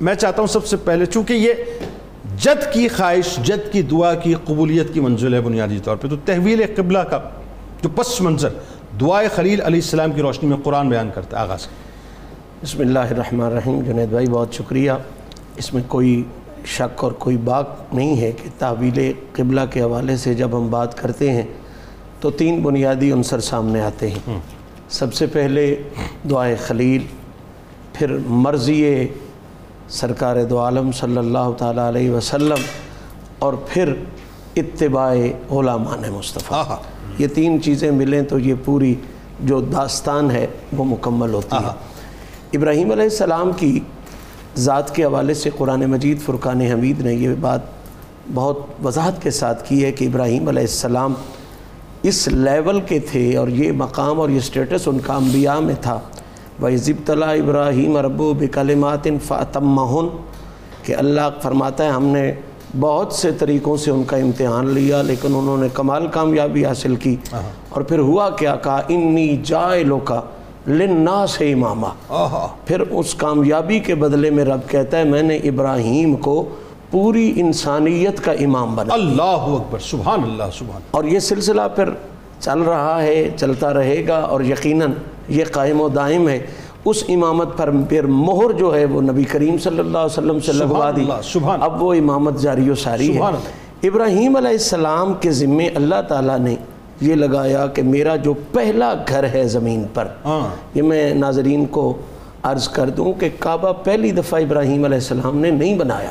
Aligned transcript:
میں 0.00 0.14
چاہتا 0.14 0.40
ہوں 0.40 0.46
سب 0.46 0.66
سے 0.66 0.76
پہلے 0.76 1.06
چونکہ 1.06 1.32
یہ 1.32 1.52
جد 2.38 2.72
کی 2.72 2.88
خواہش 2.88 3.36
جد 3.36 3.72
کی 3.72 3.82
دعا 3.82 4.14
کی 4.14 4.34
قبولیت 4.44 4.94
کی 4.94 5.00
منزل 5.00 5.34
ہے 5.34 5.40
بنیادی 5.40 5.78
طور 5.84 5.96
پہ 5.96 6.08
تو 6.08 6.16
تحویل 6.24 6.62
قبلہ 6.76 6.98
کا 6.98 7.18
جو 7.82 7.88
پس 7.88 8.20
منظر 8.20 8.48
دعائے 9.00 9.28
خلیل 9.34 9.60
علیہ 9.60 9.80
السلام 9.80 10.12
کی 10.12 10.22
روشنی 10.22 10.48
میں 10.48 10.56
قرآن 10.62 10.88
بیان 10.88 11.10
کرتا 11.14 11.36
ہے 11.36 11.42
آغاز۔ 11.42 11.66
بسم 12.62 12.80
اللہ 12.80 12.98
الرحمن 12.98 13.42
الرحیم 13.42 13.80
جنید 13.80 14.08
بھائی 14.08 14.26
بہت 14.26 14.54
شکریہ۔ 14.54 14.92
اس 15.56 15.74
میں 15.74 15.82
کوئی 15.88 16.22
شک 16.66 17.04
اور 17.04 17.12
کوئی 17.12 17.36
بات 17.36 17.94
نہیں 17.94 18.20
ہے 18.20 18.32
کہ 18.32 18.48
تحویل 18.58 19.12
قبلہ 19.32 19.60
کے 19.70 19.80
حوالے 19.80 20.16
سے 20.16 20.34
جب 20.34 20.56
ہم 20.58 20.68
بات 20.70 20.98
کرتے 20.98 21.30
ہیں 21.30 21.46
تو 22.20 22.30
تین 22.30 22.60
بنیادی 22.62 23.12
عنصر 23.12 23.40
سامنے 23.40 23.80
آتے 23.80 24.10
ہیں۔ 24.10 24.38
سب 24.88 25.14
سے 25.14 25.26
پہلے 25.26 25.74
دعائے 26.30 26.56
خلیل 26.56 27.06
پھر 27.92 28.16
مرضی 28.26 28.84
سرکار 29.90 30.36
دو 30.44 30.58
عالم 30.58 30.92
صلی 30.92 31.16
اللہ 31.16 31.50
تعالیٰ 31.58 31.88
علیہ 31.88 32.10
وسلم 32.10 32.62
اور 33.38 33.52
پھر 33.68 33.94
اتباع 34.56 35.14
علماء 35.50 35.96
مصطفیٰ۔ 36.10 36.64
یہ 37.18 37.26
تین 37.26 37.62
چیزیں 37.62 37.90
ملیں 37.90 38.22
تو 38.22 38.38
یہ 38.38 38.54
پوری 38.64 38.94
جو 39.40 39.60
داستان 39.60 40.30
ہے 40.30 40.46
وہ 40.76 40.84
مکمل 40.84 41.34
ہوتی 41.34 41.56
ہے۔ 41.56 41.70
ابراہیم 42.52 42.90
علیہ 42.90 43.02
السلام 43.02 43.52
کی 43.52 43.80
ذات 44.56 44.94
کے 44.94 45.04
حوالے 45.04 45.34
سے 45.34 45.50
قرآن 45.56 45.80
مجید 45.80 46.20
فرقان 46.20 46.60
حمید 46.60 47.00
نے 47.00 47.14
یہ 47.14 47.34
بات 47.40 47.60
بہت 48.34 48.58
وضاحت 48.84 49.22
کے 49.22 49.30
ساتھ 49.30 49.68
کی 49.68 49.84
ہے 49.84 49.92
کہ 49.92 50.04
ابراہیم 50.04 50.48
علیہ 50.48 50.62
السلام 50.62 51.14
اس 52.02 52.28
لیول 52.28 52.80
کے 52.80 52.98
تھے 52.98 53.36
اور 53.36 53.48
یہ 53.48 53.72
مقام 53.72 54.20
اور 54.20 54.28
یہ 54.28 54.40
سٹیٹس 54.40 54.88
ان 54.88 54.98
کا 54.98 55.14
انبیاء 55.14 55.58
میں 55.58 55.74
تھا۔ 55.80 56.00
وَإِذِ 56.62 56.92
ابراہیم 57.40 57.96
ربو 57.98 58.32
بکلمات 58.34 59.08
فَأَتَمَّهُن 59.20 60.08
کہ 60.84 60.96
اللہ 60.96 61.28
فرماتا 61.42 61.84
ہے 61.84 61.90
ہم 61.90 62.06
نے 62.08 62.24
بہت 62.78 63.12
سے 63.12 63.30
طریقوں 63.38 63.76
سے 63.76 63.90
ان 63.90 64.02
کا 64.04 64.16
امتحان 64.18 64.68
لیا 64.70 65.00
لیکن 65.04 65.34
انہوں 65.34 65.58
نے 65.58 65.68
کمال 65.74 66.06
کامیابی 66.12 66.64
حاصل 66.64 66.94
کی 66.96 67.14
اور 67.70 67.82
پھر 67.84 67.98
ہوا 68.00 68.28
کیا 68.38 68.54
کہا 68.64 68.80
انی 68.88 69.26
جائلو 69.44 69.98
کا 70.04 70.20
لناس 70.68 71.40
امامہ 71.42 71.92
پھر 72.66 72.80
اس 72.80 73.14
کامیابی 73.16 73.78
کے 73.80 73.94
بدلے 73.96 74.30
میں 74.30 74.44
رب 74.44 74.68
کہتا 74.68 74.98
ہے 74.98 75.04
میں 75.06 75.22
نے 75.22 75.36
ابراہیم 75.48 76.14
کو 76.18 76.36
پوری 76.90 77.32
انسانیت 77.36 78.24
کا 78.24 78.32
امام 78.44 78.74
بنا 78.76 78.94
اللہ 78.94 79.48
اکبر 79.50 79.78
سبحان 79.84 80.22
اللہ 80.22 80.50
سبحان 80.54 80.82
اور 80.90 81.04
یہ 81.06 81.18
سلسلہ 81.24 81.62
پھر 81.76 81.90
چل 82.40 82.60
رہا 82.60 83.02
ہے 83.02 83.30
چلتا 83.36 83.74
رہے 83.74 84.04
گا 84.08 84.18
اور 84.18 84.40
یقیناً 84.40 84.92
یہ 85.28 85.44
قائم 85.52 85.80
و 85.80 85.88
دائم 85.88 86.28
ہے۔ 86.28 86.46
اس 86.84 87.04
امامت 87.08 87.56
پر 87.56 87.70
پھر 87.88 88.06
مہر 88.06 88.52
جو 88.52 88.74
ہے 88.76 88.84
وہ 88.84 89.02
نبی 89.02 89.24
کریم 89.24 89.58
صلی 89.58 89.78
اللہ 89.78 89.98
علیہ 89.98 90.18
وسلم 90.18 90.40
سے 90.40 90.52
لگوا 90.52 90.90
دی۔ 90.96 91.04
اب 91.60 91.82
وہ 91.82 91.94
امامت 91.94 92.40
جاری 92.40 92.70
و 92.70 92.74
ساری 92.74 93.14
ہے۔ 93.14 93.20
ابراہیم 93.82 94.36
علیہ 94.36 94.50
السلام 94.50 95.14
کے 95.20 95.30
ذمے 95.30 95.68
اللہ 95.74 96.02
تعالیٰ 96.08 96.38
نے 96.38 96.56
یہ 97.00 97.14
لگایا 97.14 97.66
کہ 97.66 97.82
میرا 97.82 98.16
جو 98.16 98.34
پہلا 98.52 98.94
گھر 99.08 99.24
ہے 99.34 99.48
زمین 99.48 99.84
پر 99.94 100.08
ہاں۔ 100.24 100.48
یہ 100.74 100.82
میں 100.82 101.14
ناظرین 101.14 101.66
کو 101.66 101.96
عرض 102.42 102.68
کر 102.68 102.90
دوں 102.90 103.12
کہ 103.20 103.28
کعبہ 103.38 103.72
پہلی 103.84 104.10
دفعہ 104.10 104.40
ابراہیم 104.40 104.84
علیہ 104.84 104.96
السلام 104.96 105.36
نے 105.36 105.50
نہیں 105.50 105.78
بنایا۔ 105.78 106.10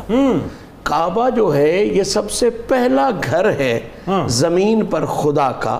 کعبہ 0.84 1.30
جو 1.30 1.56
ہے 1.56 1.86
یہ 1.86 2.04
سب 2.04 2.32
سے 2.32 2.50
پہلا 2.50 3.10
گھر 3.24 3.50
ہے 3.50 3.80
ہاں۔ 4.08 4.28
زمین 4.28 4.86
پر 4.86 5.06
خدا 5.06 5.52
کا 5.52 5.80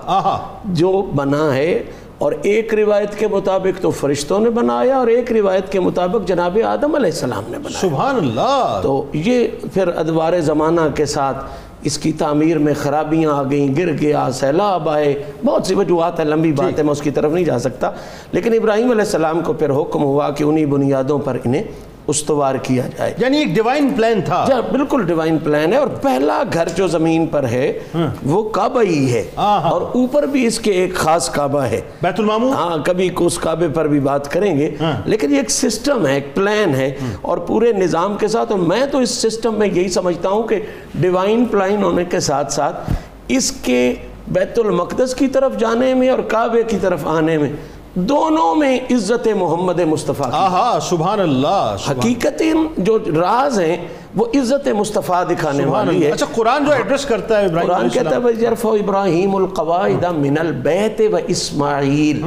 جو 0.64 1.06
بنا 1.14 1.54
ہے۔ 1.54 1.82
اور 2.18 2.32
ایک 2.42 2.74
روایت 2.74 3.18
کے 3.18 3.28
مطابق 3.28 3.82
تو 3.82 3.90
فرشتوں 3.90 4.40
نے 4.40 4.50
بنایا 4.50 4.96
اور 4.96 5.06
ایک 5.06 5.32
روایت 5.32 5.72
کے 5.72 5.80
مطابق 5.80 6.28
جناب 6.28 6.58
آدم 6.64 6.94
علیہ 6.94 7.10
السلام 7.10 7.42
نے 7.48 7.58
بنایا۔ 7.58 7.80
سبحان 7.80 8.16
اللہ۔ 8.16 8.80
تو 8.82 9.04
یہ 9.12 9.48
پھر 9.74 9.88
ادوار 9.88 10.40
زمانہ 10.40 10.80
کے 10.94 11.06
ساتھ 11.06 11.36
اس 11.82 11.98
کی 11.98 12.12
تعمیر 12.12 12.58
میں 12.58 12.74
خرابیاں 12.76 13.32
آ 13.32 13.42
گئیں 13.42 13.76
گر 13.76 13.92
گیا 14.00 14.28
سیلاب 14.32 14.88
آئے۔ 14.88 15.22
بہت 15.44 15.66
سی 15.66 15.74
وجوہات 15.74 16.18
ہیں 16.18 16.26
لمبی 16.26 16.52
بات 16.52 16.78
ہے 16.78 16.82
میں 16.82 16.92
اس 16.92 17.00
کی 17.02 17.10
طرف 17.10 17.32
نہیں 17.32 17.44
جا 17.44 17.58
سکتا۔ 17.58 17.90
لیکن 18.32 18.52
ابراہیم 18.52 18.90
علیہ 18.90 19.02
السلام 19.02 19.40
کو 19.40 19.52
پھر 19.52 19.70
حکم 19.70 20.02
ہوا 20.02 20.30
کہ 20.30 20.44
انہی 20.44 20.66
بنیادوں 20.66 21.18
پر 21.18 21.36
انہیں 21.44 21.62
استوار 22.10 22.54
کیا 22.54 22.82
جائے۔ 22.98 23.14
یعنی 23.18 23.38
ایک 23.38 23.48
ڈیوائن 23.48 23.88
پلان 23.96 24.20
تھا۔ 24.24 24.44
جا 24.48 24.60
بالکل 24.60 25.02
ڈیوائن 25.06 25.38
پلان 25.38 25.72
ہے 25.72 25.78
اور 25.78 25.88
پہلا 25.88 26.42
گھر 26.52 26.68
جو 26.68 26.86
زمین 26.86 27.26
پر 27.26 27.48
ہے 27.48 27.78
وہ 28.26 28.42
کعبہ 28.48 28.82
ہی 28.82 29.12
ہے۔ 29.12 29.24
اور 29.36 29.80
اوپر 29.80 30.22
بھی 30.22 30.46
اس 30.46 30.58
کے 30.58 30.72
ایک 30.72 30.94
خاص 30.94 31.30
کعبہ 31.30 31.60
ہے۔ 31.60 31.80
بیت 32.02 32.20
المامو 32.20 32.50
ہاں 32.52 32.76
کبھی 32.84 33.08
اس 33.18 33.38
کعبے 33.38 33.68
پر 33.68 33.88
بھی 33.88 34.00
بات 34.00 34.32
کریں 34.32 34.58
گے۔ 34.58 34.74
لیکن 35.04 35.30
یہ 35.30 35.36
ایک 35.36 35.50
سسٹم 35.50 36.06
ہے 36.06 36.14
ایک 36.14 36.34
پلان 36.34 36.74
ہے۔ 36.74 36.94
اور 37.22 37.38
پورے 37.38 37.72
نظام 37.72 38.16
کے 38.16 38.28
ساتھ 38.28 38.52
اور 38.52 38.60
میں 38.60 38.86
تو 38.86 38.98
اس 38.98 39.10
سسٹم 39.10 39.58
میں 39.58 39.66
یہی 39.66 39.88
سمجھتا 39.88 40.28
ہوں 40.28 40.42
کہ 40.42 40.60
ڈیوائن 40.94 41.44
پلان 41.44 41.82
ہونے 41.82 42.04
کے 42.04 42.20
ساتھ 42.20 42.52
ساتھ 42.52 42.92
اس 43.28 43.52
کے 43.52 43.94
بیت 44.28 44.58
المقدس 44.58 45.14
کی 45.14 45.26
طرف 45.28 45.56
جانے 45.58 45.94
میں 45.94 46.08
اور 46.08 46.18
کعبے 46.18 46.62
کی 46.62 46.76
طرف 46.80 47.06
آنے 47.06 47.38
میں 47.38 47.50
دونوں 47.94 48.54
میں 48.54 48.78
عزت 48.90 49.28
محمد 49.36 49.80
مصطفیٰ 49.80 50.26
آہا 50.32 50.78
سبحان 50.82 51.20
اللہ 51.20 51.76
حقیقت 51.90 52.42
جو 52.76 52.98
راز 53.20 53.60
ہیں 53.60 53.76
وہ 54.16 54.26
عزت 54.34 54.68
مصطفیٰ 54.68 55.22
دکھانے 55.30 55.64
والی 55.64 56.04
ہے۔ 56.06 56.10
اچھا 56.10 56.26
قرآن 56.34 56.64
جو 56.64 56.72
ایڈریس 56.72 57.04
کرتا 57.04 57.40
ہے 57.40 57.46
ابراہیم 57.46 57.68
قرآن 57.68 57.88
کہتا 57.88 58.10
ہے 58.10 58.16
وَيَرْفَوْ 58.16 58.76
إِبْرَاهِيمُ 58.78 59.36
الْقَوَائِدَ 59.36 60.06
مِنَ 60.16 60.40
الْبَيْتِ 60.40 61.06
وَإِسْمَعِيلِ 61.12 62.22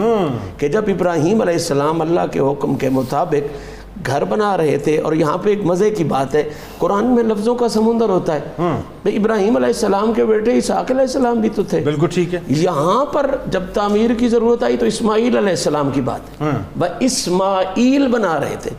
کہ 0.58 0.68
جب 0.68 0.84
ابراہیم 0.88 1.42
علیہ 1.42 1.54
السلام 1.54 2.02
اللہ 2.02 2.28
کے 2.32 2.40
حکم 2.40 2.76
کے 2.76 2.90
مطابق 2.90 3.73
گھر 4.08 4.24
بنا 4.26 4.58
رہے 4.58 4.78
تھے 4.78 5.00
اور 5.00 5.14
یہاں 5.14 5.38
پہ 5.38 5.50
ایک 5.50 5.66
مزے 5.66 5.90
کی 5.90 6.04
بات 6.04 6.36
ہے 6.36 6.50
قرآن 6.78 7.06
میں 7.06 7.24
لفظوں 7.24 7.56
کا 7.56 7.68
سمندر 7.68 8.10
ہوتا 8.10 8.34
ہے۔ 8.36 8.40
ابراہیم 9.06 9.56
علیہ 9.56 9.68
السلام 9.68 10.14
کے 10.14 10.26
بیٹے 10.26 10.58
اسحاق 10.58 10.92
علیہ 10.92 11.02
السلام 11.02 11.36
بھی 11.36 11.50
تو 11.56 11.64
تھے۔ 11.64 11.80
بالکل 11.80 12.08
ٹھیک 12.08 12.34
ہے۔ 12.34 12.40
یہاں 12.48 13.06
پر 13.06 13.36
جب 13.48 13.64
تعمیر 13.74 14.14
کی 14.14 14.28
ضرورت 14.28 14.64
آئی 14.64 14.78
تو 14.78 14.86
اسماعیل 14.86 15.38
علیہ 15.38 15.50
السلام 15.50 15.90
کی 15.90 16.02
بات 16.02 16.42
ہے۔ 16.42 16.48
وہ 16.80 16.86
اسماعیل 17.00 18.08
بنا 18.08 18.40
رہے 18.40 18.56
تھے۔ 18.62 18.70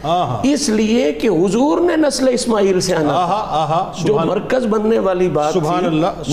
اس 0.43 0.69
لیے 0.69 1.13
کہ 1.13 1.29
حضور 1.29 1.81
نے 1.81 1.97
نسل 1.97 2.29
اسماعیل 2.33 2.81
سے 2.81 2.95
آنا۔ 2.97 3.13
جو 4.05 4.15
مرکز 4.27 4.67
بننے 4.67 4.99
والی 4.99 5.29
بات 5.29 5.53
تھی 5.53 5.61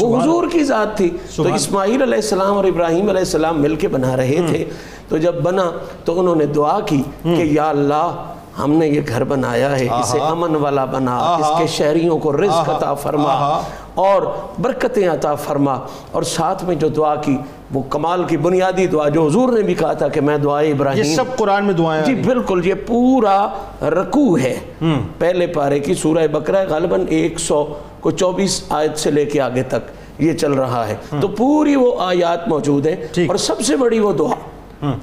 وہ 0.02 0.18
حضور 0.22 0.44
کی 0.52 0.64
ذات 0.64 0.98
تھی۔ 0.98 1.10
تو 1.36 1.44
اسماعیل 1.56 2.02
علیہ 2.02 2.16
السلام 2.16 2.56
اور 2.56 2.64
ابراہیم 2.64 3.10
علیہ 3.10 3.20
السلام 3.20 3.62
مل 3.62 3.76
کے 3.76 3.88
بنا 3.88 4.18
رہے 4.18 4.40
تھے۔ 4.48 4.66
تو 5.10 5.18
جب 5.18 5.36
بنا 5.44 5.72
تو 6.06 6.20
انہوں 6.20 6.36
نے 6.36 6.46
دعا 6.46 6.80
کی 6.80 7.02
کہ 7.24 7.42
یا 7.42 7.70
اللہ 7.70 8.12
ہم 8.60 8.72
نے 8.72 8.88
یہ 8.88 9.02
گھر 9.08 9.24
بنایا 9.24 9.80
ہے 9.80 9.88
اسے 10.00 10.20
امن 10.20 10.56
والا 10.56 10.86
بنا 10.86 11.18
اس 11.18 11.52
کے 11.58 11.68
شہریوں 11.68 12.20
کو 12.20 12.34
رزق 12.34 12.70
عطا 12.70 12.94
فرما 12.94 13.62
اور 13.96 14.22
برکتیں 14.62 15.08
عطا 15.10 15.36
فرما۔ 15.36 15.80
اور 16.12 16.24
ساتھ 16.24 16.66
میں 16.66 16.76
جو 16.76 16.88
دعا 16.88 17.16
کی 17.16 17.38
وہ 17.74 17.82
کمال 17.90 18.24
کی 18.24 18.38
بنیادی 18.38 18.88
دعا 18.88 19.10
جو 19.10 19.26
حضور 19.26 19.54
نے 19.54 19.62
بھی 19.62 19.74
کہا 19.74 19.94
تھا 19.94 20.08
کہ 20.08 20.22
میں 20.22 20.38
دعائے 20.38 20.72
ابراہیم 20.72 21.04
یہ 21.04 21.16
سب 21.16 21.24
قرآن 21.38 21.66
میں 21.66 21.74
دعائیں 21.74 22.04
جی 22.06 22.16
بالکل 22.16 22.62
یہ 22.66 22.74
پورا 22.88 23.48
رکوع 23.82 24.40
ہے۔ 24.40 24.60
پہلے 25.18 25.48
پارے 25.48 25.80
کی 25.80 25.94
سورہ 25.94 26.28
بقرہ 26.28 26.66
غالباً 26.70 27.06
ایک 27.10 27.40
سو 27.40 27.66
کو 28.00 28.12
چوبیس 28.12 28.64
آیت 28.70 28.98
سے 28.98 29.12
لے 29.12 29.26
کے 29.26 29.42
آگے 29.42 29.64
تک 29.64 29.90
یہ 30.22 30.34
چل 30.34 30.52
رہا 30.54 30.88
ہے۔ 30.88 30.96
تو 31.22 31.28
پوری 31.28 31.76
وہ 31.76 31.92
آیات 32.00 32.48
موجود 32.48 32.88
ہیں۔ 32.88 32.96
اور 33.28 33.36
سب 33.36 33.62
سے 33.62 33.76
بڑی 33.76 34.00
وہ 34.00 34.14
دعا 34.14 34.36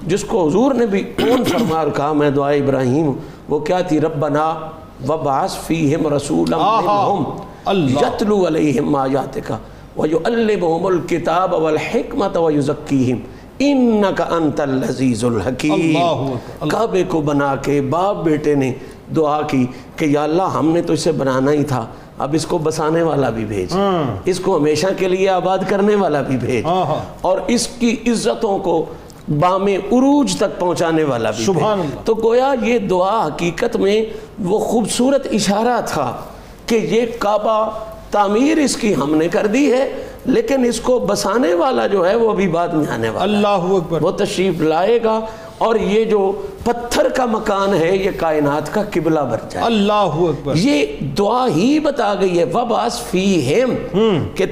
جس 0.02 0.24
کو 0.24 0.48
حضور 0.48 0.74
نے 0.74 0.86
بھی 0.86 1.02
کون 1.02 1.44
فرمار 1.44 1.86
کہا 1.96 2.12
میں 2.12 2.30
دعائے 2.30 2.58
ابراہیم 2.58 3.12
وہ 3.48 3.58
کیا 3.58 3.80
تھی؟ 3.80 4.00
ربنا 4.00 4.54
وبعث 5.08 5.56
فیہم 5.66 6.14
رسولا 6.14 6.56
منہم 6.56 7.24
یتلو 7.88 8.46
علیہم 8.46 8.96
آیاتکا 8.96 9.56
ویعلمہم 9.96 10.86
الکتاب 10.86 11.54
والحکمت 11.54 12.36
ویزکیہم۔ 12.36 13.18
انکا 13.58 14.24
انت 14.30 14.60
اللذیز 14.60 15.24
الحکیم۔ 15.24 15.96
کعبے 16.68 17.04
کو 17.08 17.20
بنا 17.20 17.56
کے 17.56 17.80
باپ 17.80 18.16
بیٹے 18.24 18.54
نے 18.54 18.72
دعا 19.16 19.42
کی 19.42 19.66
کہ 19.96 20.04
یا 20.04 20.22
اللہ 20.22 20.42
ہم 20.42 20.68
نے 20.68 20.82
تو 20.82 20.92
اسے 20.92 21.12
بنانا 21.12 21.52
ہی 21.52 21.64
تھا 21.64 21.86
اب 22.18 22.34
اس 22.34 22.46
کو 22.46 22.58
بسانے 22.58 23.02
والا 23.02 23.30
بھی 23.30 23.44
بھیج۔ 23.44 23.76
اس 24.24 24.40
کو 24.40 24.56
ہمیشہ 24.56 24.86
کے 24.96 25.08
لیے 25.08 25.28
آباد 25.28 25.58
کرنے 25.68 25.94
والا 25.94 26.22
بھی 26.22 26.36
بھیج۔ 26.36 26.64
اور 27.20 27.38
اس 27.46 27.66
کی 27.66 27.96
عزتوں 28.06 28.58
کو 28.58 28.84
بام 29.28 29.66
عروج 29.66 30.36
تک 30.36 30.60
پہنچانے 30.60 31.04
والا 31.04 31.30
بھی 31.30 31.44
سبحان 31.44 31.80
اللہ۔ 31.80 32.00
تو 32.04 32.14
گویا 32.14 32.54
یہ 32.62 32.78
دعا 32.78 33.26
حقیقت 33.26 33.76
میں 33.76 34.02
وہ 34.44 34.58
خوبصورت 34.58 35.26
اشارہ 35.32 35.80
تھا 35.86 36.16
کہ 36.66 36.74
یہ 36.74 37.06
کعبہ 37.18 37.70
تعمیر 38.10 38.56
اس 38.56 38.76
کی 38.76 38.94
ہم 38.94 39.14
نے 39.14 39.28
کر 39.28 39.46
دی 39.46 39.72
ہے 39.72 40.02
لیکن 40.24 40.64
اس 40.64 40.80
کو 40.80 40.98
بسانے 40.98 41.54
والا 41.54 41.86
جو 41.86 42.08
ہے 42.08 42.14
وہ 42.14 42.30
ابھی 42.30 42.48
بعد 42.48 42.68
میں 42.68 42.86
آنے 42.94 43.08
والا 43.08 43.22
اللہ 43.22 43.74
اکبر۔ 43.74 44.02
وہ 44.02 44.10
تشریف 44.10 44.60
لائے 44.60 44.98
گا 45.04 45.20
اور 45.58 45.76
یہ 45.76 46.04
جو 46.04 46.32
پتھر 46.64 47.08
کا 47.08 47.24
مکان 47.24 47.74
ہے 47.74 47.96
یہ 47.96 48.10
کائنات 48.16 48.74
کا 48.74 48.82
قبلہ 48.92 49.20
بن 49.20 49.48
جائے۔ 49.50 49.66
اللہ 49.66 50.18
اکبر۔ 50.20 50.54
یہ 50.56 50.86
دعا 51.00 51.46
ہی 51.56 51.78
بتا 51.78 52.14
گئی 52.20 52.38
ہے 52.38 52.44
وباس 52.44 53.00
فیہم 53.10 53.74
کہ 54.34 54.44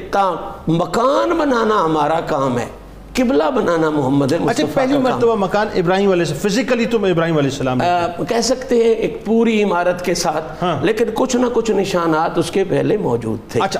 مکان 0.68 1.30
بنانا 1.30 1.84
ہمارا 1.84 2.20
کام 2.20 2.58
ہے۔ 2.58 2.66
قبلہ 3.16 3.44
بنانا 3.50 3.90
محمد 3.90 4.32
اچھا 4.32 4.64
پہلی 4.74 4.98
مرتبہ 4.98 5.34
مکان 5.36 5.68
ابراہیم 5.74 6.10
علیہ 6.10 6.22
السلام 6.22 6.40
فزیکلی 6.42 6.84
تم 6.86 7.04
ابراہیم 7.04 7.36
علیہ 7.38 7.50
السلام 7.50 7.78
کہہ 8.24 8.40
سکتے 8.40 8.76
ہیں 8.76 8.94
ایک 8.96 9.24
پوری 9.24 9.62
عمارت 9.62 10.04
کے 10.04 10.14
ساتھ 10.16 10.62
ہاں۔ 10.62 10.76
لیکن 10.82 11.10
کچھ 11.14 11.36
نہ 11.36 11.46
کچھ 11.54 11.70
نشانات 11.70 12.38
اس 12.38 12.50
کے 12.50 12.64
پہلے 12.64 12.96
موجود 12.98 13.38
تھے۔ 13.48 13.60
اچھا 13.60 13.74